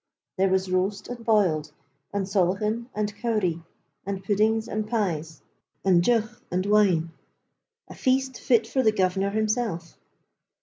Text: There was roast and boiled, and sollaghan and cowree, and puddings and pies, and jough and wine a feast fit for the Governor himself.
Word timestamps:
There 0.35 0.49
was 0.49 0.67
roast 0.71 1.09
and 1.09 1.23
boiled, 1.23 1.71
and 2.11 2.25
sollaghan 2.25 2.87
and 2.95 3.15
cowree, 3.15 3.61
and 4.03 4.23
puddings 4.23 4.67
and 4.67 4.87
pies, 4.89 5.43
and 5.85 6.03
jough 6.03 6.41
and 6.49 6.65
wine 6.65 7.11
a 7.87 7.93
feast 7.93 8.39
fit 8.39 8.65
for 8.65 8.81
the 8.81 8.91
Governor 8.91 9.29
himself. 9.29 9.99